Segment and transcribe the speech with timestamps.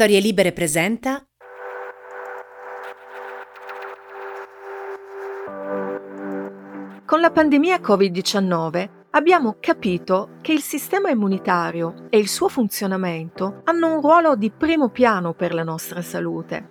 [0.00, 1.22] Storie Libere presenta
[7.04, 13.92] Con la pandemia Covid-19 abbiamo capito che il sistema immunitario e il suo funzionamento hanno
[13.92, 16.66] un ruolo di primo piano per la nostra salute.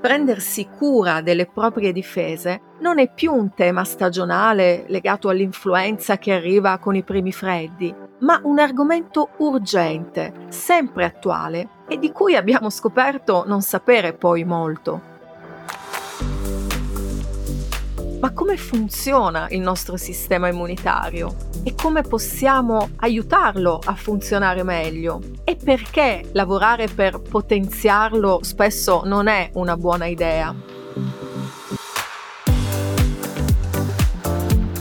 [0.00, 6.78] Prendersi cura delle proprie difese non è più un tema stagionale legato all'influenza che arriva
[6.78, 13.44] con i primi freddi, ma un argomento urgente, sempre attuale e di cui abbiamo scoperto
[13.46, 15.14] non sapere poi molto.
[18.20, 21.34] Ma come funziona il nostro sistema immunitario?
[21.62, 25.20] E come possiamo aiutarlo a funzionare meglio?
[25.44, 30.54] E perché lavorare per potenziarlo spesso non è una buona idea?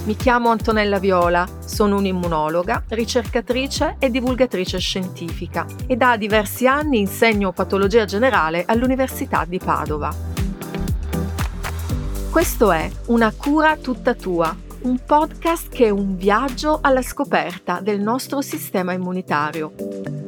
[0.05, 7.51] Mi chiamo Antonella Viola, sono un'immunologa, ricercatrice e divulgatrice scientifica e da diversi anni insegno
[7.51, 10.13] patologia generale all'Università di Padova.
[12.29, 17.99] Questo è Una cura tutta tua, un podcast che è un viaggio alla scoperta del
[17.99, 20.24] nostro sistema immunitario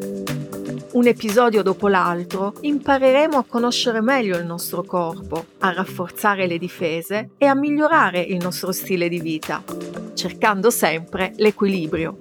[0.91, 7.31] un episodio dopo l'altro, impareremo a conoscere meglio il nostro corpo, a rafforzare le difese
[7.37, 9.63] e a migliorare il nostro stile di vita,
[10.13, 12.17] cercando sempre l'equilibrio.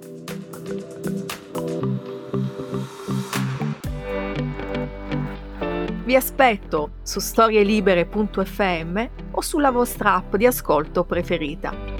[6.03, 11.96] Vi aspetto su storielibere.fm o sulla vostra app di ascolto preferita.